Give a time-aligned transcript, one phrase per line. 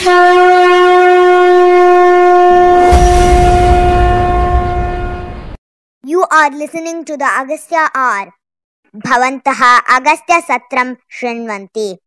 [0.00, 0.08] You
[6.30, 8.32] are listening to the Agastya R.
[8.96, 11.98] Bhavantaha Agastya Satram Shrinvanti.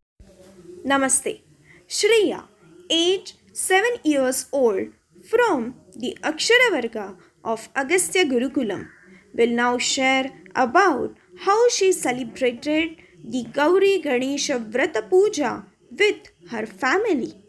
[0.83, 1.41] Namaste.
[1.87, 2.45] Shriya,
[2.89, 4.87] age 7 years old
[5.29, 8.87] from the Aksharavarga of Agastya Gurukulam,
[9.35, 17.42] will now share about how she celebrated the Gauri Ganesha Vrata Puja with her family.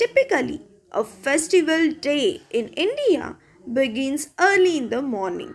[0.00, 0.62] Typically,
[0.92, 3.36] a festival day in India
[3.70, 5.54] begins early in the morning.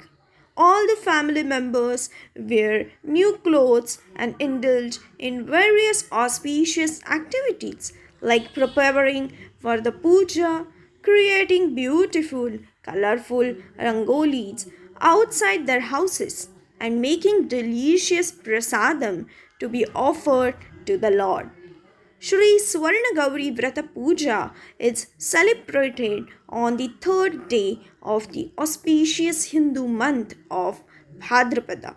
[0.55, 7.91] All the family members wear new clothes and indulge in various auspicious activities
[8.21, 10.67] like preparing for the puja,
[11.01, 14.69] creating beautiful, colorful rangolis
[15.01, 19.25] outside their houses, and making delicious prasadam
[19.59, 20.55] to be offered
[20.85, 21.49] to the Lord.
[22.25, 29.87] Shri Swarna Gauri Vrata Puja is celebrated on the third day of the auspicious Hindu
[29.87, 30.81] month of
[31.19, 31.95] Bhadrapada.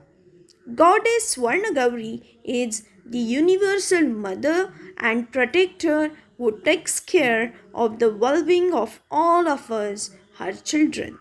[0.74, 8.44] Goddess Swarna Gauri is the universal mother and protector who takes care of the well
[8.44, 11.18] being of all of us, her children.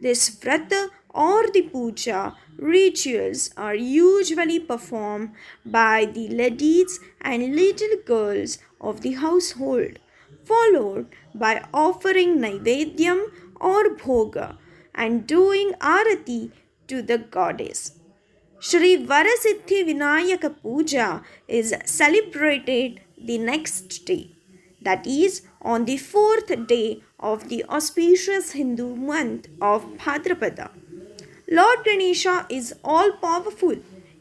[0.00, 5.30] This vrata or the puja rituals are usually performed
[5.64, 9.98] by the ladies and little girls of the household,
[10.44, 13.26] followed by offering naivedyam
[13.60, 14.56] or bhoga
[14.94, 16.50] and doing arati
[16.88, 17.92] to the goddess.
[18.60, 24.30] Shri Varasiddhi Vinayaka Puja is celebrated the next day,
[24.82, 30.70] that is, on the fourth day of the auspicious Hindu month of Bhadrapada.
[31.56, 33.76] Lord Ganesha is all powerful.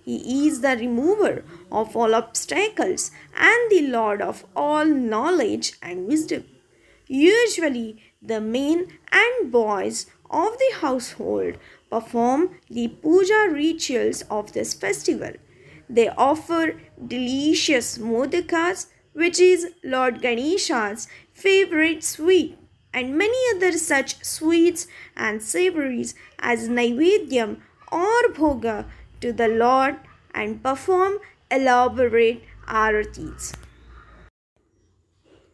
[0.06, 6.44] He is the remover of all obstacles and the Lord of all knowledge and wisdom.
[7.08, 11.58] Usually, the men and boys of the household
[11.90, 15.34] perform the puja rituals of this festival.
[15.90, 16.80] They offer
[17.16, 22.58] delicious modakas, which is Lord Ganesha's favorite sweet,
[22.94, 27.58] and many other such sweets and savories as naivedyam
[27.92, 28.86] or bhoga
[29.22, 29.96] to the Lord
[30.34, 31.20] and perform
[31.52, 33.54] elaborate aratis.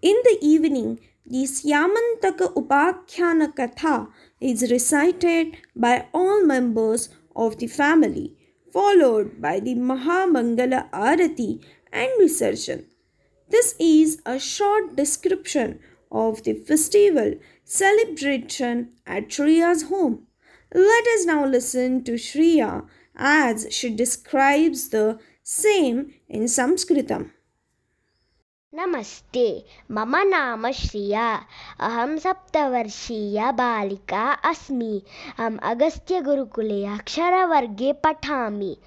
[0.02, 4.08] In the evening, the Syamantaka Upakhyan Katha
[4.42, 8.34] is recited by all members of the family,
[8.72, 12.86] followed by the Mahamangala Arati and Visarjan.
[13.50, 15.80] This is a short description
[16.12, 20.28] of the festival celebration at Shriya's home.
[20.74, 27.32] Let us now listen to Shriya as she describes the same in Sanskritam.
[28.76, 31.46] नमस्ते मम नाम श्रिया।
[31.80, 35.02] अहं सप्तवर्षीया बालिका अस्मि।
[35.40, 38.78] अहम् अगस्त्यगुरुकुले अक्षरवर्गे पठामि।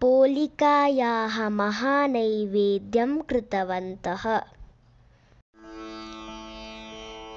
[0.00, 4.24] पोलिकायाः महानैवेद्यं कृतवन्तः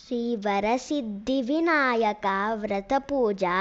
[0.00, 3.56] श्रीवरसिद्धिविनायका व्रतपूजा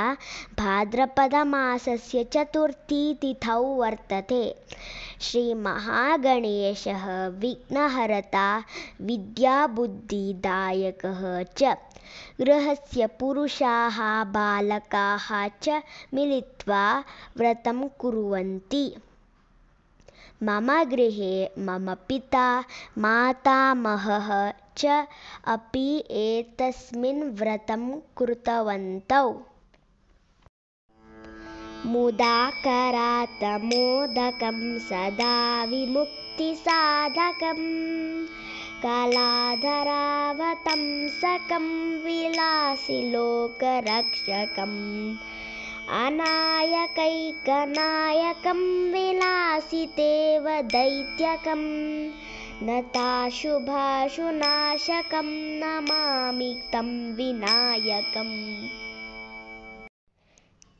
[0.60, 4.42] भाद्रपदमासस्य चतुर्थीतिथौ वर्तते।
[5.22, 7.04] श्रीमहागणेशः
[7.42, 8.48] विघ्नहर्ता
[9.10, 11.22] विद्याबुद्धिदायकः
[11.58, 11.60] च।
[12.42, 13.98] गृहस्य पुरुषाः
[14.36, 15.28] बालकाः
[15.64, 15.66] च
[16.14, 16.84] मिलित्वा
[17.38, 18.84] व्रतं कुर्वन्ति
[20.44, 21.34] मम गृहे
[21.66, 22.46] मम पिता
[22.98, 24.30] मातामहः
[24.78, 25.06] च
[25.54, 25.88] अपि
[26.22, 27.84] एतस्मिन् व्रतं
[28.18, 29.28] कृतवन्तौ।
[31.86, 37.60] मुदाकरातमोदकं सदा विमुक्तिसाधकं
[38.84, 41.66] कलाधरावतंसकं
[42.06, 44.80] विलासिलोकरक्षकम्
[45.92, 46.92] अनायकैकनायकं
[48.94, 51.64] विलासितेव दैत्यकं
[52.64, 53.70] नताशुभाशुनाशकं
[55.60, 58.36] नमामि तं विनायकम्।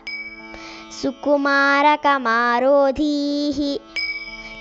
[1.03, 3.79] सुकुमारकमारोधीः।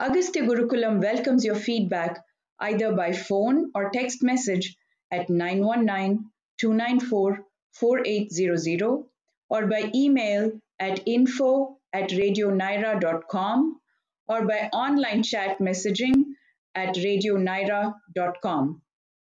[0.00, 2.24] Agastya Gurukulam welcomes your feedback
[2.60, 4.76] either by phone or text message
[5.10, 9.04] at 919 294 4800
[9.50, 13.80] or by email at info at radionaira.com
[14.28, 16.24] or by online chat messaging
[16.74, 18.82] at radionaira.com.